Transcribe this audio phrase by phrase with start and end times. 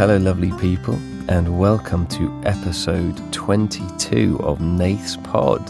[0.00, 0.94] hello, lovely people,
[1.28, 5.60] and welcome to episode 22 of Nath's Pod.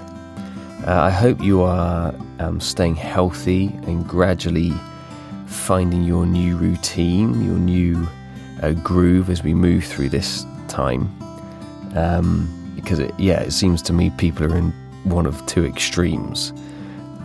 [0.86, 4.72] Uh, I hope you are um, staying healthy and gradually
[5.46, 8.06] finding your new routine, your new
[8.62, 11.12] uh, groove as we move through this time.
[11.96, 14.70] Um, because, it, yeah, it seems to me people are in
[15.02, 16.52] one of two extremes.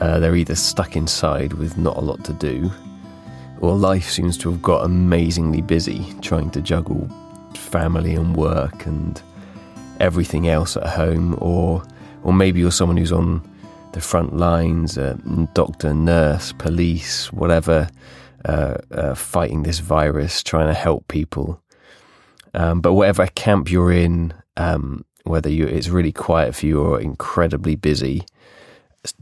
[0.02, 2.72] Uh, they're either stuck inside with not a lot to do,
[3.62, 7.09] or life seems to have got amazingly busy trying to juggle
[7.55, 9.22] family and work and
[10.00, 11.84] everything else at home, or
[12.23, 13.41] or maybe you're someone who's on
[13.94, 15.16] the front lines, uh,
[15.54, 17.88] doctor, nurse, police, whatever,
[18.44, 21.62] uh, uh, fighting this virus, trying to help people.
[22.53, 27.00] Um, but whatever camp you're in, um, whether you, it's really quiet for you or
[27.00, 28.25] incredibly busy,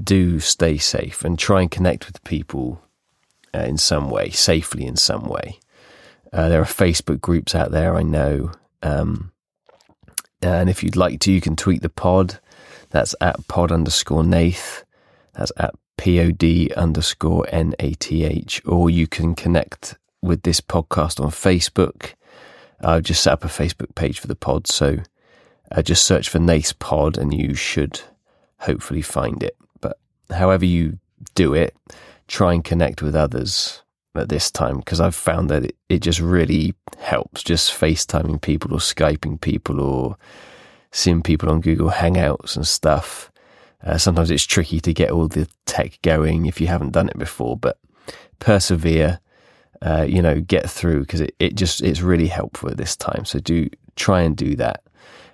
[0.03, 2.81] do stay safe and try and connect with people
[3.53, 5.59] uh, in some way, safely in some way.
[6.31, 8.51] Uh, there are Facebook groups out there, I know.
[8.81, 9.31] Um,
[10.41, 12.39] and if you'd like to, you can tweet the pod.
[12.89, 14.83] That's at pod underscore Nath.
[15.33, 16.43] That's at pod
[16.73, 18.61] underscore N-A-T-H.
[18.65, 22.13] Or you can connect with this podcast on Facebook.
[22.81, 24.67] I've just set up a Facebook page for the pod.
[24.67, 24.97] So
[25.71, 28.01] uh, just search for Nath Pod and you should
[28.59, 29.55] hopefully find it.
[29.81, 29.97] But
[30.29, 30.99] however you
[31.35, 31.75] do it,
[32.27, 33.83] try and connect with others
[34.15, 38.73] at this time because I've found that it, it just really helps just FaceTiming people
[38.73, 40.17] or Skyping people or
[40.91, 43.31] seeing people on Google Hangouts and stuff.
[43.83, 47.17] Uh, sometimes it's tricky to get all the tech going if you haven't done it
[47.17, 47.77] before, but
[48.39, 49.19] persevere,
[49.81, 53.25] uh, you know, get through because it, it just, it's really helpful at this time.
[53.25, 54.83] So do try and do that.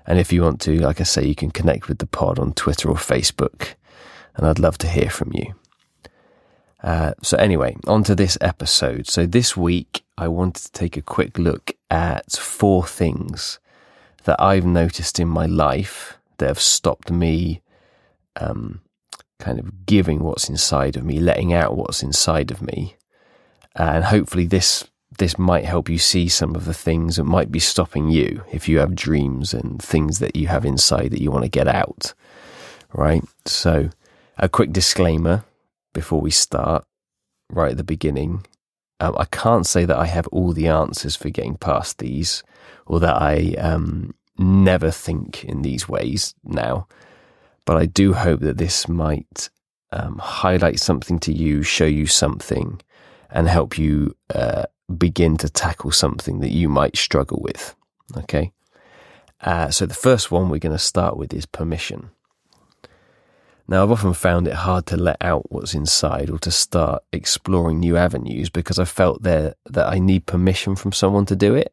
[0.07, 2.53] And if you want to, like I say, you can connect with the pod on
[2.53, 3.75] Twitter or Facebook
[4.35, 5.53] and I'd love to hear from you.
[6.83, 9.07] Uh, so anyway, on to this episode.
[9.07, 13.59] So this week, I wanted to take a quick look at four things
[14.23, 17.61] that I've noticed in my life that have stopped me,
[18.35, 18.81] um,
[19.39, 22.95] kind of giving what's inside of me, letting out what's inside of me,
[23.75, 24.85] and hopefully this
[25.17, 28.69] this might help you see some of the things that might be stopping you if
[28.69, 32.13] you have dreams and things that you have inside that you want to get out.
[32.93, 33.23] Right.
[33.45, 33.89] So,
[34.37, 35.43] a quick disclaimer
[35.93, 36.85] before we start,
[37.49, 38.45] right at the beginning.
[38.99, 42.43] Um, I can't say that I have all the answers for getting past these,
[42.85, 46.87] or that I um, never think in these ways now.
[47.65, 49.49] But I do hope that this might
[49.91, 52.81] um, highlight something to you, show you something,
[53.29, 54.63] and help you uh,
[54.97, 57.75] begin to tackle something that you might struggle with.
[58.17, 58.51] Okay.
[59.41, 62.09] Uh, so the first one we're going to start with is permission.
[63.69, 67.79] Now, I've often found it hard to let out what's inside or to start exploring
[67.79, 71.71] new avenues because I felt there that I need permission from someone to do it.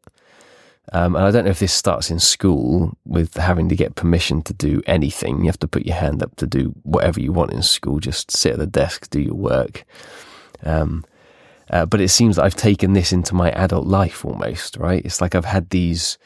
[0.93, 4.43] Um, and I don't know if this starts in school with having to get permission
[4.43, 5.39] to do anything.
[5.39, 7.99] You have to put your hand up to do whatever you want in school.
[7.99, 9.83] Just sit at the desk, do your work.
[10.63, 11.03] Um,
[11.71, 15.03] uh, but it seems that I've taken this into my adult life almost, right?
[15.03, 16.19] It's like I've had these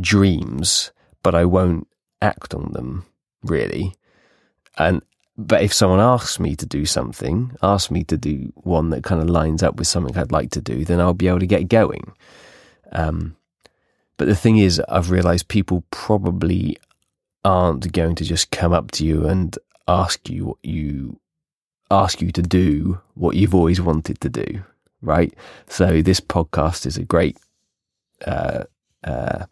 [0.00, 0.90] dreams,
[1.22, 1.86] but I won't
[2.20, 3.06] act on them
[3.44, 3.94] really.
[4.78, 5.02] And
[5.36, 9.20] but if someone asks me to do something, asks me to do one that kind
[9.20, 11.68] of lines up with something I'd like to do, then I'll be able to get
[11.68, 12.12] going.
[12.92, 13.36] Um,
[14.18, 16.76] but the thing is, I've realized people probably
[17.44, 21.18] aren't going to just come up to you and ask you what you
[21.90, 24.62] ask you to do what you've always wanted to do,
[25.02, 25.34] right?
[25.68, 27.36] So this podcast is a great
[28.26, 28.64] uh,
[29.04, 29.44] uh,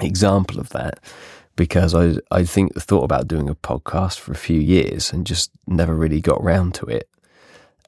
[0.00, 0.98] example of that
[1.56, 5.50] because I I think thought about doing a podcast for a few years and just
[5.66, 7.08] never really got round to it.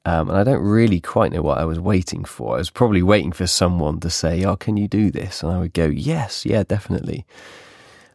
[0.04, 2.55] Um, and I don't really quite know what I was waiting for.
[2.55, 5.59] I was probably waiting for someone to say, "Oh, can you do this?" And I
[5.59, 7.26] would go, "Yes, yeah, definitely."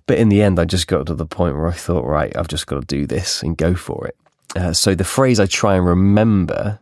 [0.08, 2.48] But in the end, I just got to the point where I thought, "Right, I've
[2.48, 4.16] just got to do this and go for it."
[4.56, 6.80] Uh, so the phrase I try and remember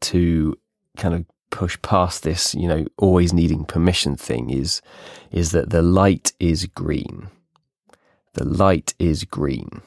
[0.00, 0.56] to
[0.96, 4.82] kind of push past this, you know, always needing permission thing is
[5.30, 7.28] is that the light is green
[8.38, 9.82] the light is green.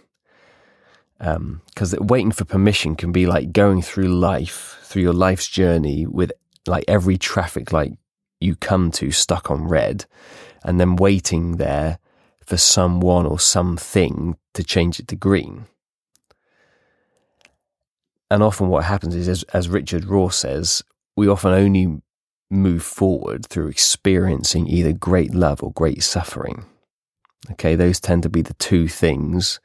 [1.19, 6.06] Because um, waiting for permission can be like going through life, through your life's journey
[6.06, 6.31] with
[6.68, 7.94] like every traffic light
[8.39, 10.06] you come to stuck on red
[10.63, 12.00] and then waiting there
[12.45, 15.65] for someone or something to change it to green.
[18.30, 20.83] And often what happens is, as, as Richard Rohr says,
[21.15, 22.01] we often only
[22.50, 26.65] move forward through experiencing either great love or great suffering.
[27.49, 29.59] Okay, those tend to be the two things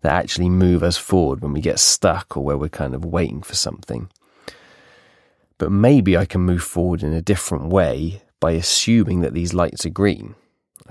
[0.00, 3.42] that actually move us forward when we get stuck or where we're kind of waiting
[3.42, 4.08] for something.
[5.58, 9.84] But maybe I can move forward in a different way by assuming that these lights
[9.84, 10.34] are green.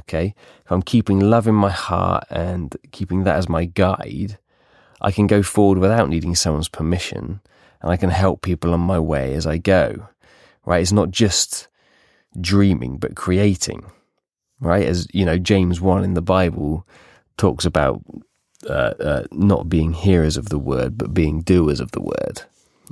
[0.01, 0.35] Okay.
[0.63, 4.37] If I'm keeping love in my heart and keeping that as my guide,
[5.01, 7.41] I can go forward without needing someone's permission
[7.81, 10.09] and I can help people on my way as I go.
[10.65, 10.81] Right.
[10.81, 11.67] It's not just
[12.39, 13.85] dreaming, but creating.
[14.59, 14.85] Right.
[14.85, 16.85] As you know, James 1 in the Bible
[17.37, 18.01] talks about
[18.67, 22.41] uh, uh, not being hearers of the word, but being doers of the word.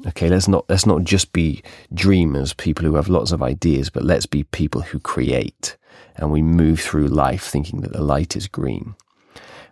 [0.05, 4.03] Okay, let's not let's not just be dreamers, people who have lots of ideas, but
[4.03, 5.75] let's be people who create
[6.17, 8.95] and we move through life thinking that the light is green.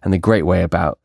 [0.03, 0.99] And the great way about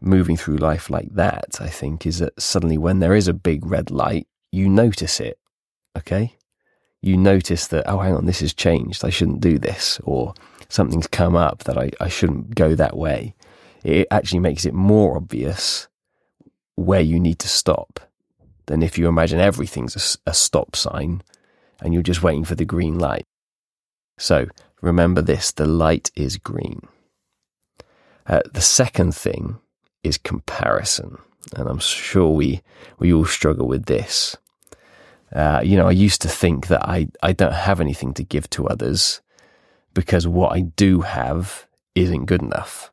[0.00, 3.66] moving through life like that, I think, is that suddenly when there is a big
[3.66, 5.38] red light, you notice it.
[5.96, 6.36] Okay?
[7.04, 9.04] You notice that, oh, hang on, this has changed.
[9.04, 10.00] I shouldn't do this.
[10.04, 10.32] Or
[10.70, 13.34] something's come up that I, I shouldn't go that way.
[13.82, 15.88] It actually makes it more obvious
[16.76, 18.00] where you need to stop
[18.66, 21.22] than if you imagine everything's a, a stop sign
[21.80, 23.26] and you're just waiting for the green light.
[24.16, 24.46] So
[24.80, 26.80] remember this the light is green.
[28.26, 29.58] Uh, the second thing
[30.02, 31.18] is comparison.
[31.54, 32.62] And I'm sure we,
[32.98, 34.38] we all struggle with this.
[35.34, 38.48] Uh, you know, I used to think that I, I don't have anything to give
[38.50, 39.20] to others
[39.92, 42.92] because what I do have isn't good enough.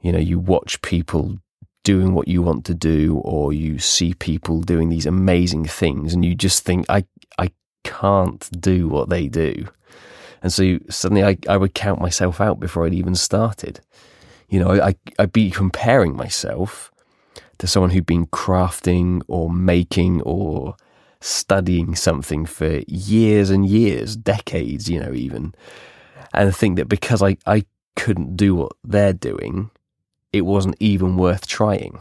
[0.00, 1.38] You know, you watch people
[1.84, 6.24] doing what you want to do, or you see people doing these amazing things, and
[6.24, 7.04] you just think, I,
[7.38, 7.52] I
[7.84, 9.66] can't do what they do.
[10.42, 13.80] And so suddenly I, I would count myself out before I'd even started.
[14.48, 16.90] You know, I, I'd be comparing myself
[17.58, 20.76] to someone who'd been crafting or making or
[21.20, 25.54] studying something for years and years, decades, you know, even,
[26.32, 27.64] and think that because I, I
[27.96, 29.70] couldn't do what they're doing,
[30.32, 32.00] it wasn't even worth trying.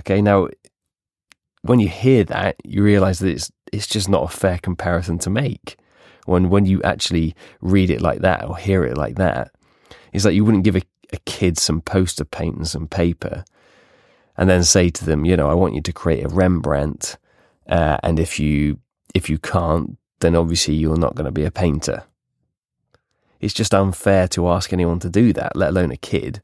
[0.00, 0.48] Okay, now
[1.62, 5.30] when you hear that, you realize that it's it's just not a fair comparison to
[5.30, 5.76] make.
[6.26, 9.52] When when you actually read it like that or hear it like that,
[10.12, 10.82] it's like you wouldn't give a,
[11.12, 13.44] a kid some poster paint and some paper,
[14.36, 17.18] and then say to them, you know, I want you to create a Rembrandt,
[17.68, 18.78] uh, and if you
[19.14, 22.04] if you can't, then obviously you're not going to be a painter.
[23.40, 26.42] It's just unfair to ask anyone to do that, let alone a kid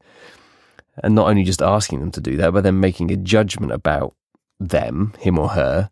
[1.03, 4.15] and not only just asking them to do that, but then making a judgment about
[4.59, 5.89] them, him or her,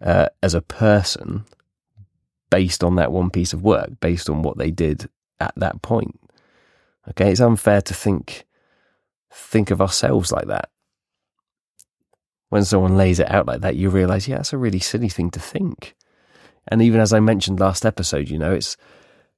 [0.00, 1.44] uh, as a person
[2.50, 5.08] based on that one piece of work, based on what they did
[5.40, 6.18] at that point.
[7.08, 8.44] Okay, it's unfair to think
[9.32, 10.68] think of ourselves like that.
[12.52, 15.30] When someone lays it out like that, you realize, yeah, that's a really silly thing
[15.30, 15.94] to think.
[16.68, 18.76] And even as I mentioned last episode, you know, it's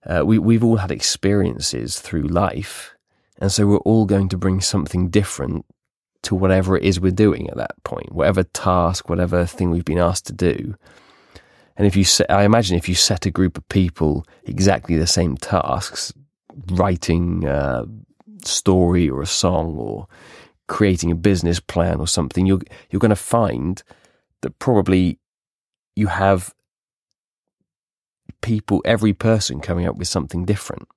[0.05, 2.95] uh, we we've all had experiences through life
[3.39, 5.67] and so we're all going to bring something different
[6.23, 9.99] to whatever it is we're doing at that point, whatever task, whatever thing we've been
[9.99, 10.75] asked to do.
[11.77, 15.07] And if you, set, I imagine if you set a group of people exactly the
[15.07, 16.13] same tasks,
[16.71, 17.85] writing a
[18.45, 20.07] story or a song or
[20.69, 23.83] creating a business plan or something, you're, you're going to find
[24.43, 25.19] that probably
[25.97, 26.55] you have
[28.43, 30.89] people, every person coming up with something different.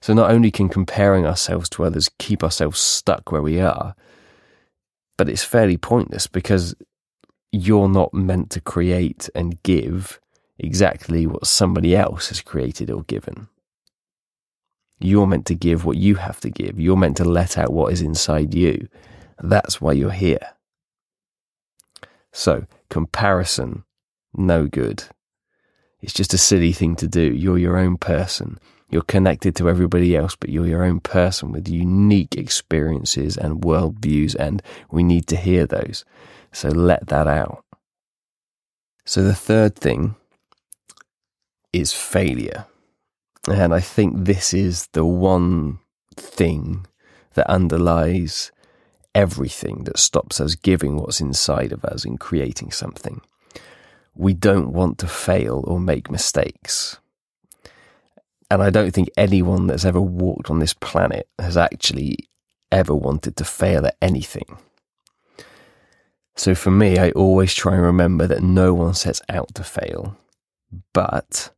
[0.00, 3.94] So not only can comparing ourselves to others keep ourselves stuck where we are,
[5.18, 6.74] but it's fairly pointless because
[7.52, 10.18] you're not meant to create and give
[10.58, 13.48] exactly what somebody else has created or given.
[15.00, 16.78] You're meant to give what you have to give.
[16.78, 18.88] You're meant to let out what is inside you.
[19.42, 20.54] That's why you're here.
[22.32, 23.84] So, comparison,
[24.34, 25.04] no good.
[26.00, 27.22] It's just a silly thing to do.
[27.22, 28.58] You're your own person.
[28.90, 34.34] You're connected to everybody else, but you're your own person with unique experiences and worldviews,
[34.34, 36.04] and we need to hear those.
[36.52, 37.64] So let that out.
[39.04, 40.16] So the third thing
[41.72, 42.66] is failure.
[43.48, 45.78] And I think this is the one
[46.14, 46.86] thing
[47.34, 48.52] that underlies
[49.14, 53.20] everything that stops us giving what's inside of us and creating something.
[54.14, 56.98] We don't want to fail or make mistakes.
[58.50, 62.18] And I don't think anyone that's ever walked on this planet has actually
[62.72, 64.58] ever wanted to fail at anything.
[66.36, 70.16] So for me, I always try and remember that no one sets out to fail,
[70.92, 71.50] but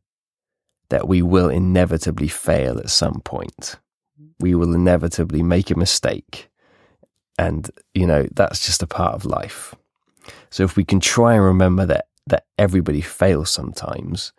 [0.93, 3.77] that we will inevitably fail at some point.
[4.39, 6.51] We will inevitably make a mistake.
[7.39, 9.73] And, you know, that's just a part of life.
[10.51, 14.33] So if we can try and remember that, that everybody fails sometimes,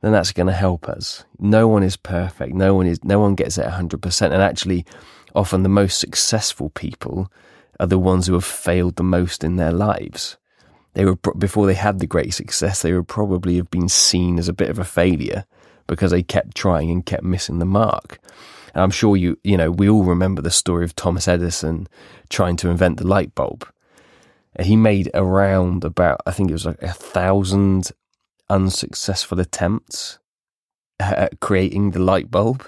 [0.00, 1.24] then that's going to help us.
[1.40, 2.54] No one is perfect.
[2.54, 4.22] No one is, no one gets it 100%.
[4.22, 4.86] And actually,
[5.34, 7.32] often the most successful people
[7.80, 10.36] are the ones who have failed the most in their lives.
[10.94, 14.46] they were before they had the great success, they would probably have been seen as
[14.46, 15.44] a bit of a failure
[15.90, 18.20] because they kept trying and kept missing the mark.
[18.74, 21.88] And I'm sure you, you know, we all remember the story of Thomas Edison
[22.28, 23.66] trying to invent the light bulb.
[24.60, 27.90] He made around about, I think it was like a thousand
[28.48, 30.18] unsuccessful attempts
[31.00, 32.64] at creating the light bulb.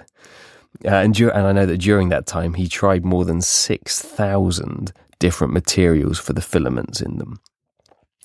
[0.84, 5.52] Uh, and, and I know that during that time, he tried more than 6,000 different
[5.52, 7.38] materials for the filaments in them.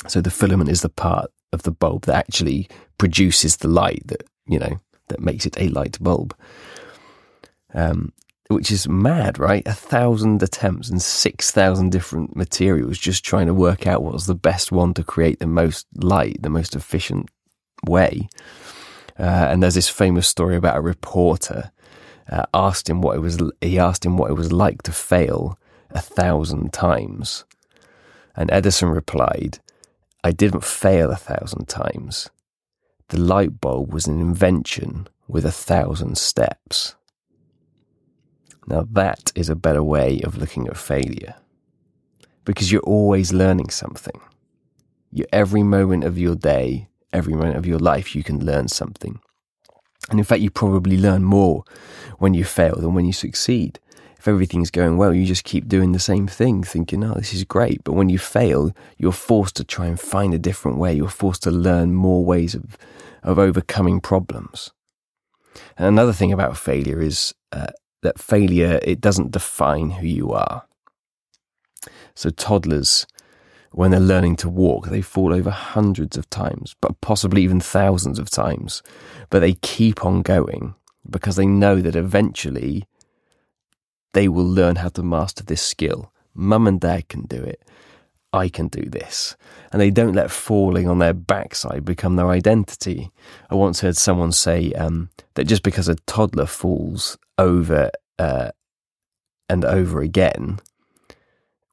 [0.08, 4.24] So the filament is the part of the bulb that actually produces the light that,
[4.48, 6.36] you know, that makes it a light bulb.
[7.74, 8.14] Um,
[8.50, 9.64] which is mad, right?
[9.66, 14.36] A thousand attempts and 6,000 different materials just trying to work out what was the
[14.36, 17.30] best one to create the most light, the most efficient
[17.86, 18.30] way.
[19.20, 21.72] Uh, and there's this famous story about a reporter
[22.32, 23.40] uh, asked him what it was.
[23.62, 25.58] He asked him what it was like to fail
[25.92, 27.46] a thousand times,
[28.36, 29.60] and Edison replied,
[30.24, 32.30] "I didn't fail a thousand times.
[33.10, 36.96] The light bulb was an invention with a thousand steps."
[38.68, 41.36] Now that is a better way of looking at failure,
[42.44, 44.20] because you're always learning something.
[45.12, 49.22] You every moment of your day, every moment of your life, you can learn something.
[50.10, 51.64] And in fact, you probably learn more
[52.18, 53.80] when you fail than when you succeed.
[54.28, 57.84] Everything's going well, you just keep doing the same thing, thinking, oh, this is great.
[57.84, 60.94] But when you fail, you're forced to try and find a different way.
[60.94, 62.78] You're forced to learn more ways of,
[63.24, 64.72] of overcoming problems.
[65.78, 67.68] And another thing about failure is uh,
[68.02, 70.66] that failure, it doesn't define who you are.
[72.14, 73.08] So toddlers,
[73.72, 78.20] when they're learning to walk, they fall over hundreds of times, but possibly even thousands
[78.20, 78.82] of times.
[79.30, 80.76] But they keep on going
[81.10, 82.86] because they know that eventually
[84.18, 86.12] they will learn how to master this skill.
[86.34, 87.62] Mum and dad can do it.
[88.34, 89.38] I can do this.
[89.72, 93.12] And they don't let falling on their backside become their identity.
[93.52, 98.50] I once heard someone say um, that just because a toddler falls over uh,
[99.50, 100.62] and over again,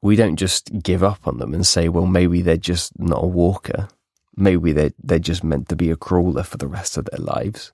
[0.03, 3.27] we don't just give up on them and say, well, maybe they're just not a
[3.27, 3.87] walker.
[4.35, 7.73] Maybe they're, they're just meant to be a crawler for the rest of their lives.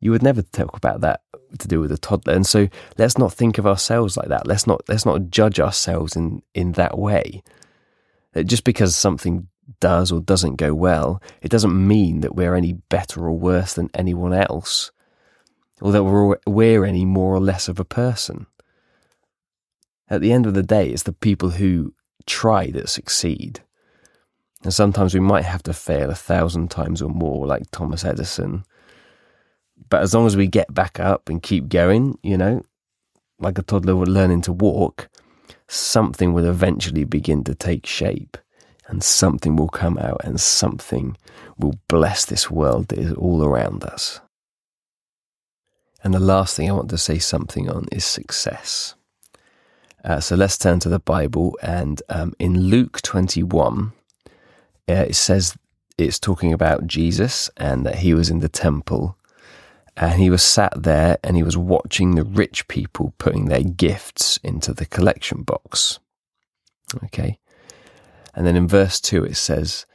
[0.00, 1.22] You would never talk about that
[1.58, 2.34] to do with a toddler.
[2.34, 4.46] And so let's not think of ourselves like that.
[4.46, 7.42] Let's not, let's not judge ourselves in, in that way.
[8.34, 9.48] Uh, just because something
[9.80, 13.90] does or doesn't go well, it doesn't mean that we're any better or worse than
[13.94, 14.90] anyone else,
[15.80, 18.46] or that we're, we're any more or less of a person.
[20.08, 21.94] At the end of the day, it's the people who
[22.26, 23.60] try that succeed.
[24.62, 28.64] And sometimes we might have to fail a thousand times or more, like Thomas Edison.
[29.90, 32.62] But as long as we get back up and keep going, you know,
[33.38, 35.08] like a toddler learning to walk,
[35.68, 38.36] something will eventually begin to take shape
[38.88, 41.16] and something will come out and something
[41.58, 44.20] will bless this world that is all around us.
[46.02, 48.94] And the last thing I want to say something on is success.
[50.04, 51.58] Uh, so let's turn to the Bible.
[51.60, 53.92] And um, in Luke 21,
[54.88, 55.56] uh, it says
[55.98, 59.17] it's talking about Jesus and that he was in the temple
[60.00, 64.38] and he was sat there and he was watching the rich people putting their gifts
[64.44, 65.98] into the collection box.
[67.04, 67.38] Okay.
[68.32, 69.86] And then in verse 2, it says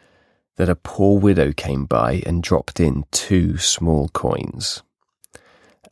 [0.58, 4.84] that a poor widow came by and dropped in two small coins.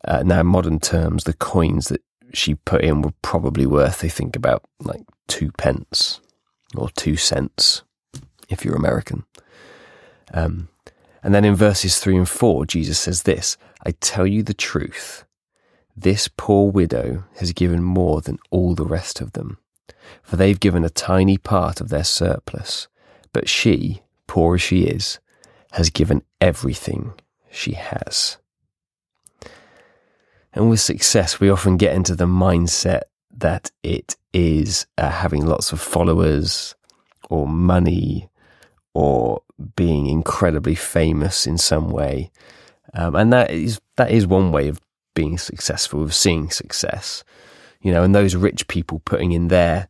[0.04, 2.02] Uh, now, in modern terms, the coins that
[2.34, 6.20] she put in were probably worth, I think, about like two pence
[6.76, 7.84] or two cents
[8.50, 9.24] if you're American.
[10.34, 10.68] Um,
[11.24, 15.26] and then in verses three and four, Jesus says this I tell you the truth.
[15.96, 19.58] This poor widow has given more than all the rest of them,
[20.24, 22.88] for they've given a tiny part of their surplus.
[23.34, 25.20] But she, poor as she is,
[25.72, 27.14] has given everything
[27.50, 28.38] she has.
[30.54, 33.04] And with success, we often get into the mindset
[33.38, 36.76] that it is uh, having lots of followers
[37.30, 38.30] or money
[38.94, 39.42] or
[39.76, 42.32] being incredibly famous in some way.
[42.94, 44.82] Um, and that is, that is one way of
[45.14, 47.24] being successful, of seeing success.
[47.82, 49.88] You know, and those rich people putting in their,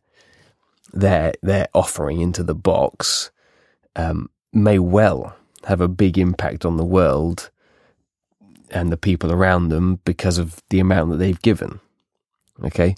[0.92, 3.30] their, their offering into the box,
[3.96, 7.50] um, may well have a big impact on the world
[8.70, 11.80] and the people around them because of the amount that they've given.
[12.64, 12.94] Okay.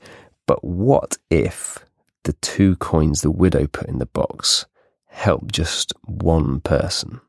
[0.46, 1.78] But what if
[2.25, 4.66] the two coins the widow put in the box
[5.06, 7.20] helped just one person?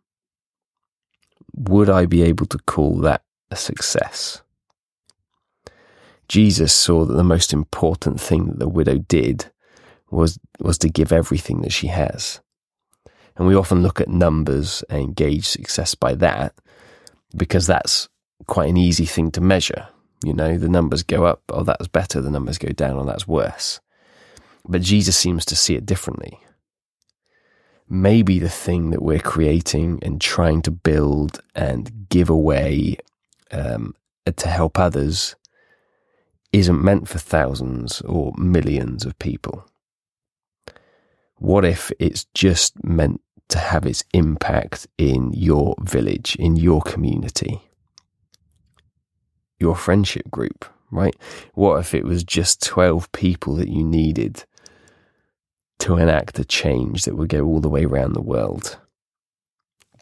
[1.55, 4.41] Would I be able to call that a success?
[6.27, 9.51] Jesus saw that the most important thing that the widow did
[10.09, 12.41] was, was to give everything that she has.
[13.37, 16.53] And we often look at numbers and gauge success by that
[17.35, 18.07] because that's
[18.47, 19.87] quite an easy thing to measure.
[20.23, 23.27] You know, the numbers go up, oh, that's better, the numbers go down, oh, that's
[23.27, 23.79] worse.
[24.67, 26.39] But Jesus seems to see it differently.
[27.87, 32.97] Maybe the thing that we're creating and trying to build and give away
[33.51, 33.93] um,
[34.25, 35.35] to help others
[36.51, 39.67] isn't meant for thousands or millions of people.
[41.35, 47.61] What if it's just meant to have its impact in your village, in your community,
[49.59, 51.15] your friendship group, right?
[51.53, 54.45] What if it was just 12 people that you needed
[55.79, 58.77] to enact a change that would go all the way around the world?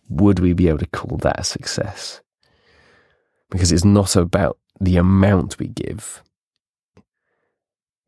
[0.09, 2.21] Would we be able to call that a success?
[3.49, 6.21] Because it's not about the amount we give,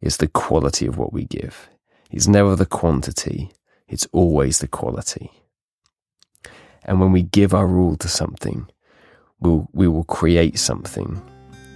[0.01, 1.69] it's the quality of what we give.
[2.11, 3.51] It's never the quantity,
[3.87, 5.31] it's always the quality.
[6.83, 8.67] And when we give our all to something,
[9.39, 11.21] we'll, we will create something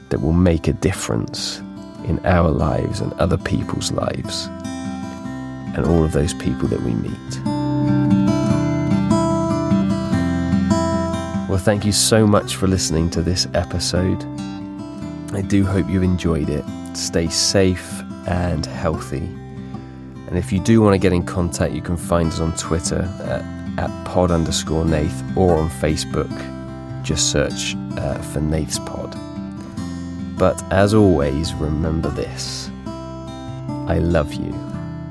[0.09, 1.59] that will make a difference
[2.05, 4.47] in our lives and other people's lives
[5.79, 7.39] and all of those people that we meet.
[11.49, 14.21] Well, thank you so much for listening to this episode.
[15.33, 16.65] I do hope you enjoyed it.
[16.93, 19.23] Stay safe and healthy.
[20.27, 23.01] And if you do want to get in contact, you can find us on Twitter
[23.21, 26.29] at, at pod underscore Nath or on Facebook.
[27.03, 29.15] Just search uh, for Nath's Pod.
[30.37, 32.69] But as always, remember this
[33.87, 34.53] I love you,